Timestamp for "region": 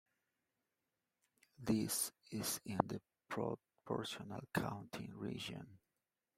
5.15-5.77